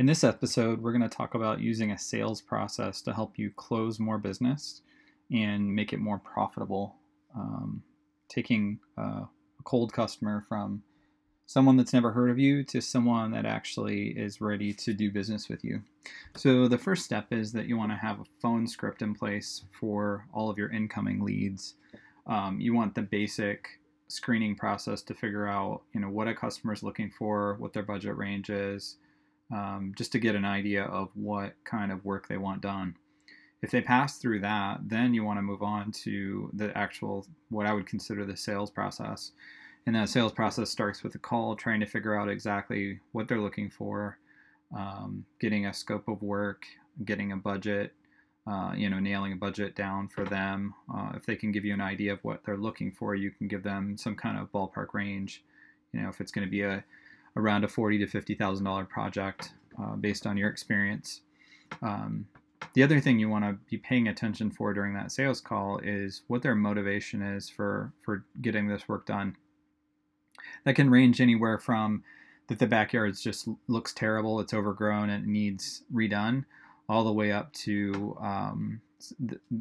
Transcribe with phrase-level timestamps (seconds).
[0.00, 3.50] In this episode, we're going to talk about using a sales process to help you
[3.50, 4.80] close more business
[5.30, 6.96] and make it more profitable.
[7.36, 7.82] Um,
[8.26, 10.82] taking uh, a cold customer from
[11.44, 15.50] someone that's never heard of you to someone that actually is ready to do business
[15.50, 15.82] with you.
[16.34, 19.64] So, the first step is that you want to have a phone script in place
[19.78, 21.74] for all of your incoming leads.
[22.26, 23.68] Um, you want the basic
[24.08, 27.82] screening process to figure out, you know, what a customer is looking for, what their
[27.82, 28.96] budget range is,
[29.52, 32.96] um, just to get an idea of what kind of work they want done.
[33.62, 37.66] If they pass through that, then you want to move on to the actual, what
[37.66, 39.32] I would consider the sales process.
[39.86, 43.40] And that sales process starts with a call, trying to figure out exactly what they're
[43.40, 44.18] looking for,
[44.76, 46.64] um, getting a scope of work,
[47.04, 47.92] getting a budget,
[48.46, 50.74] uh, you know, nailing a budget down for them.
[50.94, 53.48] Uh, if they can give you an idea of what they're looking for, you can
[53.48, 55.44] give them some kind of ballpark range.
[55.92, 56.84] You know, if it's going to be a
[57.36, 61.20] around a forty to fifty thousand dollar project uh, based on your experience.
[61.82, 62.26] Um,
[62.74, 66.22] the other thing you want to be paying attention for during that sales call is
[66.28, 69.36] what their motivation is for for getting this work done.
[70.64, 72.02] That can range anywhere from
[72.48, 76.44] that the backyard just looks terrible, it's overgrown, and it needs redone,
[76.88, 78.80] all the way up to um,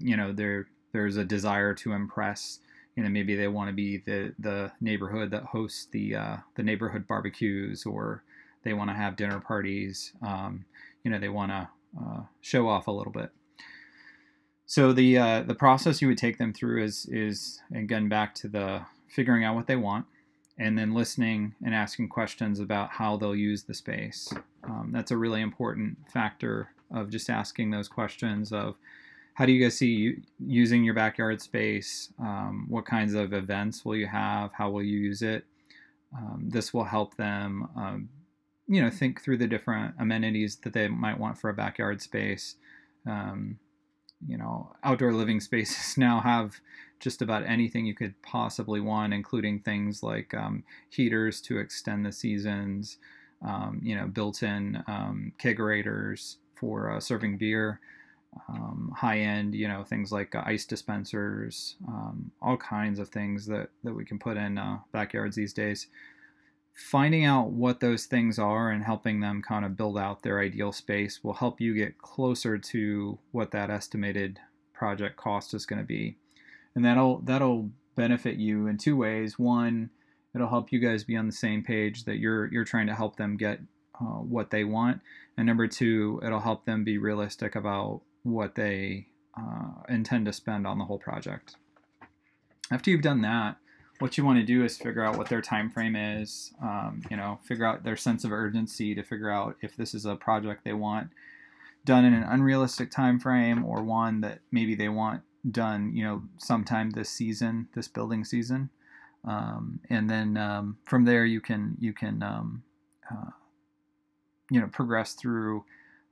[0.00, 2.60] you know there there's a desire to impress
[2.96, 6.62] you know maybe they want to be the the neighborhood that hosts the uh, the
[6.62, 8.22] neighborhood barbecues or
[8.62, 10.64] they want to have dinner parties um,
[11.02, 11.68] you know they want to
[12.00, 13.30] uh, show off a little bit.
[14.66, 18.48] So the uh, the process you would take them through is is again back to
[18.48, 20.06] the figuring out what they want
[20.58, 24.32] and then listening and asking questions about how they'll use the space.
[24.62, 28.76] Um, that's a really important factor of just asking those questions of
[29.34, 32.12] how do you guys see using your backyard space?
[32.20, 34.52] Um, what kinds of events will you have?
[34.52, 35.44] How will you use it?
[36.16, 38.08] Um, this will help them, um,
[38.68, 42.54] you know, think through the different amenities that they might want for a backyard space.
[43.06, 43.58] Um,
[44.26, 46.60] you know, outdoor living spaces now have
[47.00, 52.12] just about anything you could possibly want, including things like um, heaters to extend the
[52.12, 52.98] seasons,
[53.44, 54.82] um, you know, built-in
[55.40, 57.80] kegerators for uh, serving beer
[58.48, 63.46] um, high end, you know, things like uh, ice dispensers, um, all kinds of things
[63.46, 65.86] that, that we can put in uh, backyards these days.
[66.72, 70.72] Finding out what those things are and helping them kind of build out their ideal
[70.72, 74.40] space will help you get closer to what that estimated
[74.72, 76.16] project cost is going to be.
[76.74, 79.38] And that'll that'll benefit you in two ways.
[79.38, 79.90] One,
[80.34, 83.16] it'll help you guys be on the same page that you're you're trying to help
[83.16, 83.60] them get
[84.00, 85.00] uh, what they want.
[85.36, 89.06] And number two, it'll help them be realistic about what they
[89.38, 91.56] uh, intend to spend on the whole project.
[92.70, 93.56] After you've done that,
[94.00, 96.52] what you want to do is figure out what their time frame is.
[96.60, 100.04] Um, you know, figure out their sense of urgency to figure out if this is
[100.04, 101.10] a project they want
[101.84, 106.22] done in an unrealistic time frame or one that maybe they want done, you know,
[106.38, 108.70] sometime this season, this building season.
[109.24, 112.62] Um, and then um, from there, you can you can um,
[113.10, 113.30] uh,
[114.50, 115.64] you know progress through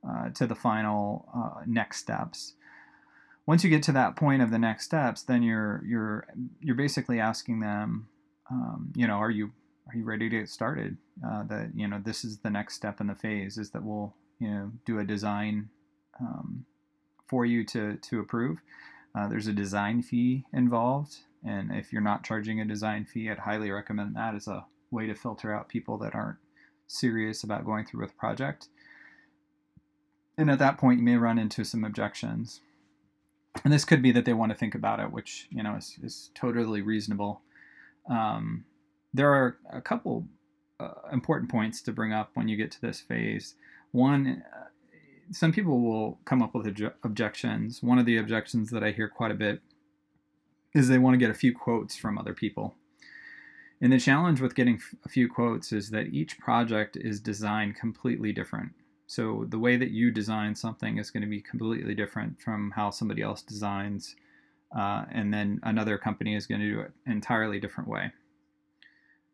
[0.08, 2.54] uh, to the final uh, next steps.
[3.46, 6.26] Once you get to that point of the next steps, then you're you're
[6.60, 8.08] you're basically asking them,
[8.50, 9.50] um, you know, are you
[9.88, 10.96] are you ready to get started?
[11.26, 14.14] Uh, that you know this is the next step in the phase is that we'll
[14.38, 15.68] you know do a design
[16.20, 16.64] um,
[17.26, 18.58] for you to to approve.
[19.14, 23.38] Uh, there's a design fee involved, and if you're not charging a design fee, I'd
[23.38, 26.38] highly recommend that as a way to filter out people that aren't
[26.86, 28.68] serious about going through with the project
[30.36, 32.60] and at that point you may run into some objections.
[33.64, 35.98] And this could be that they want to think about it which you know is,
[36.02, 37.42] is totally reasonable.
[38.08, 38.64] Um,
[39.14, 40.26] there are a couple
[40.80, 43.54] uh, important points to bring up when you get to this phase.
[43.92, 44.66] One uh,
[45.30, 47.82] some people will come up with obje- objections.
[47.82, 49.60] One of the objections that i hear quite a bit
[50.74, 52.74] is they want to get a few quotes from other people.
[53.80, 58.32] And the challenge with getting a few quotes is that each project is designed completely
[58.32, 58.72] different
[59.06, 62.90] so the way that you design something is going to be completely different from how
[62.90, 64.16] somebody else designs,
[64.76, 68.12] uh, and then another company is going to do it an entirely different way.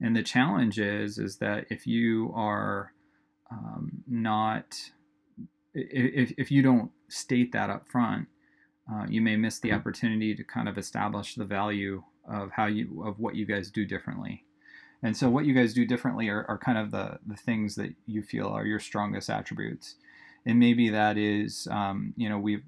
[0.01, 2.93] And the challenge is is that if you are
[3.51, 4.77] um, not
[5.75, 8.29] if, if you don't state that up front,
[8.93, 13.05] uh, you may miss the opportunity to kind of establish the value of how you
[13.05, 14.45] of what you guys do differently.
[15.03, 17.95] And so, what you guys do differently are, are kind of the, the things that
[18.07, 19.95] you feel are your strongest attributes.
[20.45, 22.63] And maybe that is, um, you know, we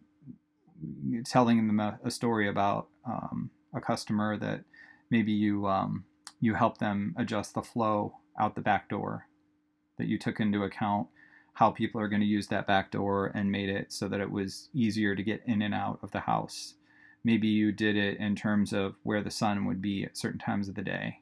[1.24, 4.64] telling them a, a story about um, a customer that
[5.10, 6.04] maybe you um,
[6.40, 9.26] you help them adjust the flow out the back door,
[9.98, 11.08] that you took into account
[11.54, 14.30] how people are going to use that back door and made it so that it
[14.30, 16.74] was easier to get in and out of the house.
[17.22, 20.68] Maybe you did it in terms of where the sun would be at certain times
[20.68, 21.18] of the day.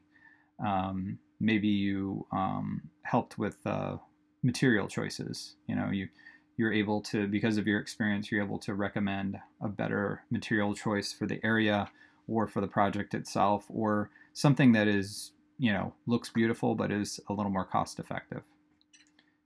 [0.63, 3.97] Um, maybe you um, helped with uh,
[4.43, 5.55] material choices.
[5.67, 6.09] You know, you
[6.57, 11.13] you're able to because of your experience, you're able to recommend a better material choice
[11.13, 11.89] for the area
[12.27, 17.19] or for the project itself, or something that is you know looks beautiful but is
[17.29, 18.43] a little more cost effective.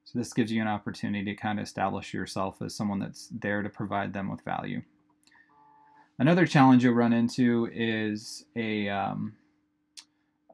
[0.05, 3.63] So this gives you an opportunity to kind of establish yourself as someone that's there
[3.63, 4.81] to provide them with value.
[6.19, 9.33] Another challenge you'll run into is a um,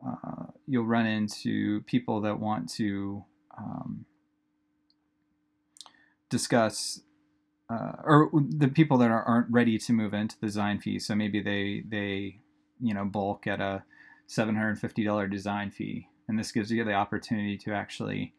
[0.05, 3.23] uh, you'll run into people that want to
[3.57, 4.05] um,
[6.29, 7.01] discuss
[7.69, 10.99] uh, or the people that are, aren't ready to move into the design fee.
[10.99, 12.39] So maybe they they
[12.79, 13.83] you know bulk at a
[14.27, 18.33] seven hundred fifty dollar design fee, and this gives you the opportunity to actually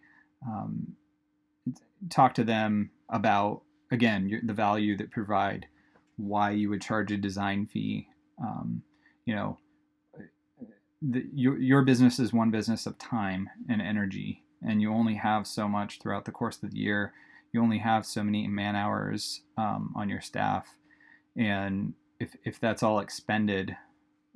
[0.46, 0.96] um,
[2.08, 5.66] talk to them about again your, the value that provide,
[6.16, 8.08] why you would charge a design fee.
[8.42, 8.82] Um,
[9.26, 9.58] you know,
[11.02, 15.46] the, your your business is one business of time and energy, and you only have
[15.46, 17.12] so much throughout the course of the year.
[17.52, 20.76] You only have so many man hours um, on your staff,
[21.36, 23.76] and if if that's all expended,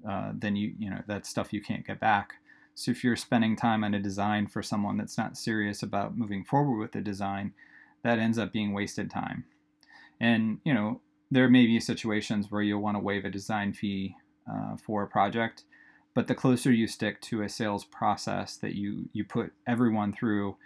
[0.09, 2.35] uh, then you you know that's stuff you can't get back.
[2.75, 6.45] So if you're spending time on a design for someone that's not serious about moving
[6.45, 7.53] forward with the design,
[8.03, 9.45] that ends up being wasted time.
[10.19, 11.01] And you know
[11.31, 14.17] there may be situations where you'll want to waive a design fee
[14.51, 15.65] uh, for a project
[16.15, 20.57] but the closer you stick to a sales process that you you put everyone through,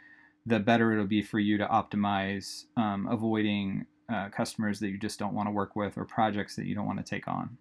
[0.47, 5.19] the better it'll be for you to optimize um, avoiding uh, customers that you just
[5.19, 7.56] don't want to work with or projects that you don't want to take on.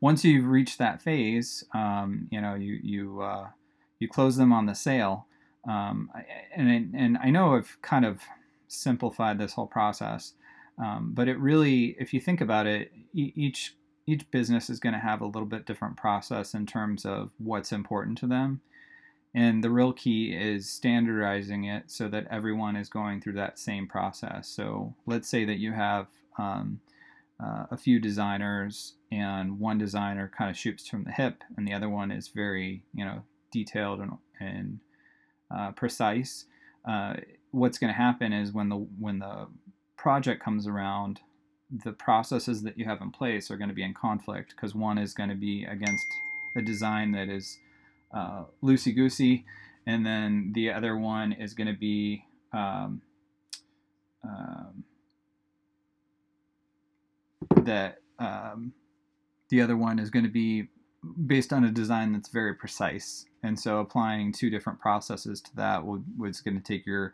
[0.00, 3.48] Once you've reached that phase, um, you know you you uh,
[3.98, 5.26] you close them on the sale,
[5.68, 6.10] um,
[6.56, 8.20] and and I know I've kind of
[8.68, 10.32] simplified this whole process,
[10.78, 14.98] um, but it really, if you think about it, each each business is going to
[14.98, 18.60] have a little bit different process in terms of what's important to them.
[19.34, 23.88] And the real key is standardizing it so that everyone is going through that same
[23.88, 24.48] process.
[24.48, 26.06] So let's say that you have
[26.38, 26.80] um,
[27.42, 31.72] uh, a few designers, and one designer kind of shoots from the hip, and the
[31.72, 34.78] other one is very, you know, detailed and, and
[35.50, 36.44] uh, precise.
[36.84, 37.14] Uh,
[37.50, 39.48] what's going to happen is when the when the
[39.96, 41.20] project comes around,
[41.82, 44.98] the processes that you have in place are going to be in conflict because one
[44.98, 46.06] is going to be against
[46.56, 47.58] a design that is
[48.12, 49.44] uh, loosey goosey,
[49.86, 53.02] and then the other one is going to be um,
[54.22, 54.84] um,
[57.64, 58.72] that um,
[59.48, 60.68] the other one is going to be
[61.26, 63.26] based on a design that's very precise.
[63.42, 67.12] And so applying two different processes to that would, was going to take your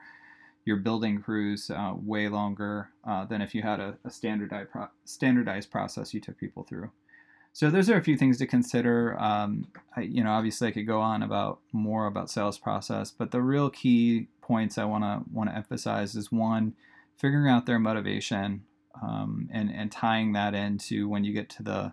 [0.64, 4.88] your building crews uh, way longer uh, than if you had a, a standardized pro-
[5.04, 6.90] standardized process you took people through.
[7.52, 9.18] So those are a few things to consider.
[9.20, 9.66] Um,
[9.96, 13.42] I, you know, obviously I could go on about more about sales process, but the
[13.42, 16.74] real key points I want to want to emphasize is one,
[17.16, 18.62] figuring out their motivation
[19.02, 21.92] um, and and tying that into when you get to the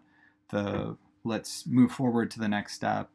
[0.50, 3.10] the let's move forward to the next step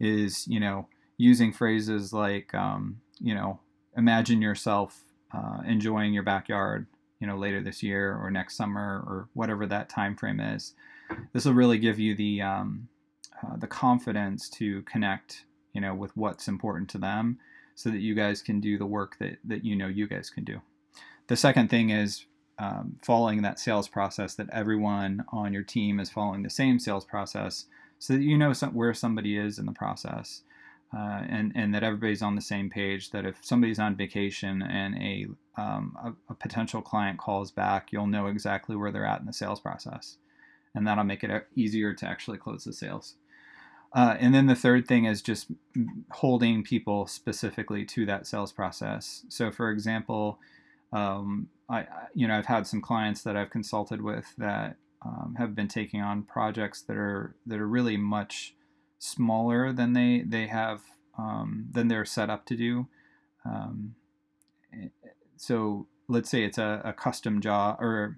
[0.00, 3.60] is you know using phrases like um, you know
[3.98, 5.00] imagine yourself
[5.34, 6.86] uh, enjoying your backyard,
[7.20, 10.74] you know, later this year or next summer or whatever that time frame is.
[11.32, 12.88] This will really give you the um,
[13.42, 17.38] uh, the confidence to connect, you know, with what's important to them,
[17.74, 20.44] so that you guys can do the work that that you know you guys can
[20.44, 20.60] do.
[21.26, 22.24] The second thing is
[22.58, 27.04] um, following that sales process that everyone on your team is following the same sales
[27.04, 27.66] process
[27.98, 30.42] so that you know some, where somebody is in the process
[30.96, 33.10] uh, and and that everybody's on the same page.
[33.10, 35.26] That if somebody's on vacation and a,
[35.60, 39.32] um, a, a potential client calls back, you'll know exactly where they're at in the
[39.32, 40.16] sales process,
[40.74, 43.14] and that'll make it easier to actually close the sales.
[43.92, 45.50] Uh, and then the third thing is just
[46.10, 49.24] holding people specifically to that sales process.
[49.28, 50.38] So, for example,
[50.92, 55.54] um, I you know I've had some clients that I've consulted with that um, have
[55.54, 58.54] been taking on projects that are that are really much
[58.98, 60.82] smaller than they they have
[61.16, 62.86] um, than they're set up to do.
[63.44, 63.94] Um,
[65.36, 68.16] so let's say it's a, a custom job, or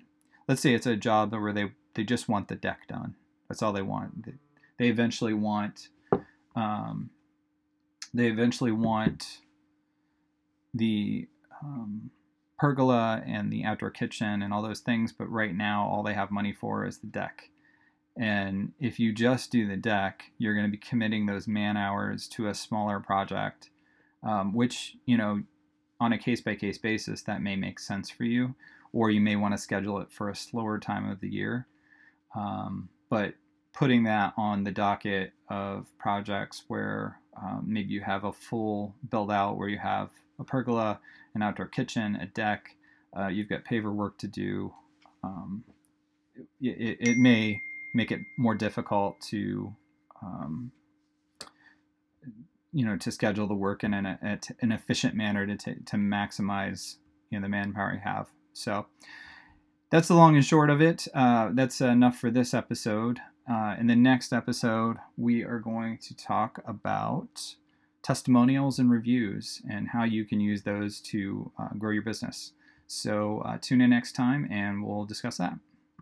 [0.49, 3.15] let's say it's a job where they they just want the deck done.
[3.49, 4.27] That's all they want.
[4.27, 4.33] They,
[4.79, 5.89] they eventually want
[6.57, 7.11] um,
[8.13, 9.39] they eventually want
[10.75, 11.29] the
[11.63, 12.11] um,
[12.59, 16.31] pergola and the outdoor kitchen and all those things, but right now all they have
[16.31, 17.51] money for is the deck.
[18.17, 22.29] And if you just do the deck, you're going to be committing those man hours
[22.29, 23.71] to a smaller project,
[24.23, 25.43] um, which, you know,
[26.01, 28.55] on a case by case basis, that may make sense for you,
[28.93, 31.67] or you may want to schedule it for a slower time of the year.
[32.35, 33.35] Um, but
[33.73, 39.31] putting that on the docket of projects where um, maybe you have a full build
[39.31, 41.01] out where you have a pergola,
[41.35, 42.77] an outdoor kitchen, a deck,
[43.17, 44.73] uh, you've got paver work to do.
[45.23, 45.65] Um,
[46.61, 47.61] it, it, may
[47.95, 49.75] make it more difficult to,
[50.23, 50.73] um,
[52.73, 56.97] you know, to schedule the work in an, an efficient manner to, t- to maximize
[57.31, 58.29] you know, the manpower you have.
[58.53, 58.87] So
[59.91, 61.09] that's the long and short of it.
[61.15, 63.19] Uh, that's enough for this episode.
[63.51, 67.55] Uh, in the next episode, we are going to talk about
[68.03, 72.53] testimonials and reviews and how you can use those to uh, grow your business.
[72.87, 75.55] So uh, tune in next time and we'll discuss that.